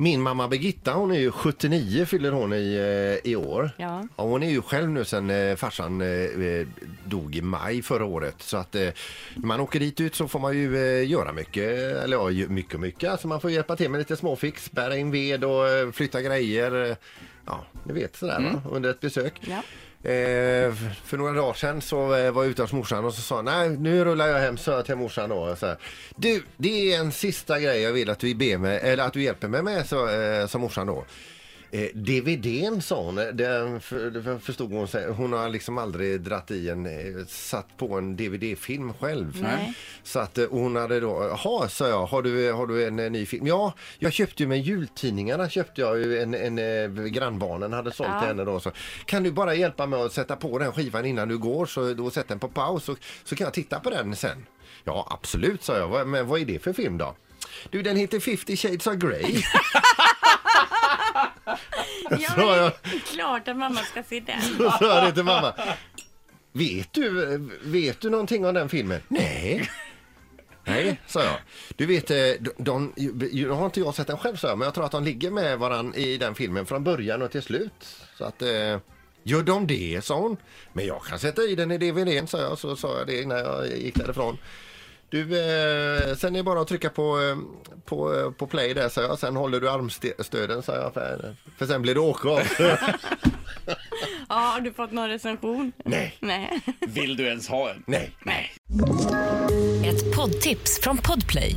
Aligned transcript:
Min 0.00 0.20
mamma 0.20 0.48
Birgitta 0.48 0.92
hon 0.92 1.10
är 1.10 1.18
ju 1.18 1.30
79 1.30 2.04
fyller 2.06 2.32
hon 2.32 2.52
i, 2.52 2.74
eh, 3.24 3.30
i 3.32 3.36
år. 3.36 3.70
Ja. 3.76 4.08
Ja, 4.16 4.22
hon 4.24 4.42
är 4.42 4.50
ju 4.50 4.62
själv 4.62 4.90
nu 4.90 5.04
sen 5.04 5.30
eh, 5.30 5.56
farsan 5.56 6.00
eh, 6.00 6.66
dog 7.04 7.36
i 7.36 7.42
maj 7.42 7.82
förra 7.82 8.04
året. 8.04 8.34
Så 8.38 8.56
att 8.56 8.74
eh, 8.74 8.88
när 9.34 9.46
man 9.46 9.60
åker 9.60 9.80
dit 9.80 10.00
ut 10.00 10.14
så 10.14 10.28
får 10.28 10.38
man 10.40 10.56
ju 10.58 10.76
eh, 11.00 11.10
göra 11.10 11.32
mycket, 11.32 11.64
eller 12.04 12.16
ja, 12.16 12.30
ju- 12.30 12.48
mycket 12.48 12.80
mycket. 12.80 13.10
Alltså 13.10 13.28
man 13.28 13.40
får 13.40 13.50
hjälpa 13.50 13.76
till 13.76 13.90
med 13.90 13.98
lite 13.98 14.16
småfix, 14.16 14.70
bära 14.72 14.96
in 14.96 15.10
ved 15.10 15.44
och 15.44 15.68
eh, 15.68 15.90
flytta 15.90 16.22
grejer. 16.22 16.96
Ja, 17.50 17.64
ni 17.84 17.92
vet 17.92 18.16
sådär 18.16 18.40
va? 18.40 18.70
under 18.70 18.90
ett 18.90 19.00
besök. 19.00 19.40
Ja. 19.40 19.62
Eh, 20.10 20.74
för 21.04 21.16
några 21.16 21.32
dagar 21.32 21.54
sedan 21.54 21.80
så 21.80 22.14
eh, 22.14 22.30
var 22.32 22.42
jag 22.42 22.50
ute 22.50 22.62
hos 22.62 22.72
morsan 22.72 23.04
och 23.04 23.14
så 23.14 23.20
sa 23.20 23.42
nej 23.42 23.68
nu 23.70 24.04
rullar 24.04 24.26
jag 24.28 24.38
hem 24.38 24.56
så 24.56 24.70
jag 24.70 24.86
till 24.86 24.96
morsan 24.96 25.28
då. 25.30 25.36
och 25.36 25.58
Så 25.58 25.66
här, 25.66 25.76
du, 26.16 26.42
det 26.56 26.92
är 26.94 27.00
en 27.00 27.12
sista 27.12 27.60
grej 27.60 27.80
jag 27.80 27.92
vill 27.92 28.10
att 28.10 28.18
du, 28.18 28.34
ber 28.34 28.58
mig, 28.58 28.80
eller 28.82 29.04
att 29.04 29.12
du 29.12 29.22
hjälper 29.22 29.48
mig 29.48 29.62
med, 29.62 29.86
så, 29.86 30.08
eh, 30.08 30.46
sa 30.46 30.58
morsan 30.58 30.86
då. 30.86 31.04
Eh, 31.72 31.88
DVDn 31.94 32.80
sa 32.82 33.02
hon, 33.02 33.14
den 33.14 33.80
för, 33.80 34.10
den 34.10 34.40
förstod 34.40 34.72
hon 34.72 34.88
sig. 34.88 35.10
Hon 35.10 35.32
har 35.32 35.48
liksom 35.48 35.78
aldrig 35.78 36.20
dratt 36.20 36.50
i 36.50 36.68
en, 36.70 36.86
eh, 36.86 37.26
satt 37.28 37.76
på 37.76 37.98
en 37.98 38.16
DVD-film 38.16 38.92
själv. 38.94 39.38
Nej. 39.42 39.74
Så 40.02 40.18
att 40.18 40.38
eh, 40.38 40.46
hon 40.50 40.76
hade 40.76 41.00
då, 41.00 41.36
jaha 41.44 41.68
sa 41.68 41.88
jag, 41.88 42.06
har 42.06 42.22
du, 42.22 42.52
har 42.52 42.66
du 42.66 42.86
en, 42.86 42.98
eh, 42.98 43.10
ny 43.10 43.26
film? 43.26 43.46
Ja, 43.46 43.72
jag 43.98 44.12
köpte 44.12 44.42
ju 44.42 44.46
med 44.48 44.60
jultidningarna 44.60 45.48
köpte 45.48 45.80
jag 45.80 45.98
ju 45.98 46.18
en, 46.22 46.34
en, 46.34 46.58
eh, 46.58 47.04
grannbarnen 47.04 47.72
hade 47.72 47.92
sålt 47.92 48.08
Ja. 48.12 48.18
till 48.20 48.28
henne 48.28 48.44
då. 48.44 48.60
Så, 48.60 48.70
kan 49.04 49.22
du 49.22 49.30
bara 49.32 49.54
hjälpa 49.54 49.86
mig 49.86 50.02
att 50.02 50.12
sätta 50.12 50.36
på 50.36 50.58
den 50.58 50.72
skivan 50.72 51.04
innan 51.06 51.28
du 51.28 51.38
går 51.38 51.66
så 51.66 51.94
då 51.94 52.10
sätt 52.10 52.28
den 52.28 52.38
på 52.38 52.48
paus 52.48 52.84
så, 52.84 52.96
så 53.24 53.36
kan 53.36 53.44
jag 53.44 53.54
titta 53.54 53.80
på 53.80 53.90
den 53.90 54.16
sen. 54.16 54.46
Ja 54.84 55.06
absolut 55.10 55.62
sa 55.62 55.76
jag, 55.76 55.88
Vad- 55.88 56.06
men 56.06 56.26
vad 56.26 56.40
är 56.40 56.44
det 56.44 56.58
för 56.62 56.72
film 56.72 56.98
då? 56.98 57.14
Du 57.70 57.82
den 57.82 57.96
heter 57.96 58.20
50 58.20 58.56
shades 58.56 58.86
of 58.86 58.94
Grey. 58.94 59.22
Ja, 62.10 62.72
det 62.82 62.90
är 62.90 63.14
klart 63.14 63.48
att 63.48 63.56
mamma 63.56 63.80
ska 63.80 64.02
se 64.02 64.20
den. 64.20 64.42
Så 64.58 64.70
sa 64.70 65.00
det 65.00 65.12
till 65.12 65.24
mamma. 65.24 65.54
Vet 66.52 66.92
du, 66.92 67.38
vet 67.62 68.00
du 68.00 68.10
någonting 68.10 68.46
om 68.46 68.54
den 68.54 68.68
filmen? 68.68 69.00
Nej. 69.08 69.70
Nej, 70.64 71.00
sa 71.06 71.24
jag. 71.24 71.36
Du 71.76 71.86
vet, 71.86 72.10
eh, 72.10 72.16
de, 72.40 72.50
de, 72.56 72.92
nu 73.32 73.48
har 73.48 73.66
inte 73.66 73.80
jag 73.80 73.94
sett 73.94 74.06
den 74.06 74.18
själv, 74.18 74.36
sa 74.36 74.48
jag, 74.48 74.58
men 74.58 74.64
jag 74.64 74.74
tror 74.74 74.84
att 74.84 74.92
de 74.92 75.04
ligger 75.04 75.30
med 75.30 75.58
varann 75.58 75.94
i 75.94 76.16
den 76.16 76.34
filmen 76.34 76.66
från 76.66 76.84
början 76.84 77.22
och 77.22 77.30
till 77.30 77.42
slut. 77.42 77.96
Så 78.18 78.24
att, 78.24 78.42
eh, 78.42 78.78
gör 79.22 79.42
de 79.42 79.66
det, 79.66 80.04
sa 80.04 80.20
hon. 80.20 80.36
Men 80.72 80.86
jag 80.86 81.02
kan 81.02 81.18
sätta 81.18 81.42
i 81.42 81.54
den 81.54 81.70
i 81.70 81.78
DVDn, 81.78 82.26
sa 82.26 82.40
jag. 82.40 82.58
Så 82.58 82.76
sa 82.76 82.98
jag 82.98 83.06
det 83.06 83.26
när 83.26 83.38
jag 83.38 83.78
gick 83.78 83.94
därifrån. 83.94 84.38
Du, 85.10 85.20
eh, 85.20 86.14
sen 86.16 86.34
är 86.34 86.38
det 86.38 86.42
bara 86.42 86.60
att 86.60 86.68
trycka 86.68 86.90
på, 86.90 87.20
eh, 87.20 87.36
på, 87.84 88.14
eh, 88.14 88.30
på 88.30 88.46
play 88.46 88.74
där, 88.74 88.88
sa 88.88 89.02
jag. 89.02 89.18
Sen 89.18 89.36
håller 89.36 89.60
du 89.60 89.70
armstöden, 89.70 90.62
sa 90.62 90.74
jag. 90.76 90.94
För, 90.94 91.36
för 91.58 91.66
sen 91.66 91.82
blir 91.82 91.94
det 91.94 92.00
åka 92.00 92.28
av. 92.28 92.40
Ja, 94.28 94.34
har 94.36 94.60
du 94.60 94.72
fått 94.72 94.92
någon 94.92 95.08
recension? 95.08 95.72
Nej. 95.84 96.16
Nej. 96.20 96.60
Vill 96.80 97.16
du 97.16 97.26
ens 97.26 97.48
ha 97.48 97.70
en? 97.70 97.82
Nej. 97.86 98.12
Nej. 98.22 98.52
Ett 99.86 100.16
poddtips 100.16 100.80
från 100.82 100.98
Podplay. 100.98 101.54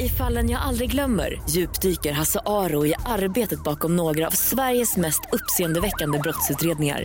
I 0.00 0.08
fallen 0.08 0.50
jag 0.50 0.62
aldrig 0.62 0.90
glömmer 0.90 1.42
djupdyker 1.50 2.12
Hasse 2.12 2.40
Aro 2.46 2.86
i 2.86 2.94
arbetet 3.06 3.64
bakom 3.64 3.96
några 3.96 4.26
av 4.26 4.30
Sveriges 4.30 4.96
mest 4.96 5.20
uppseendeväckande 5.32 6.18
brottsutredningar. 6.18 7.04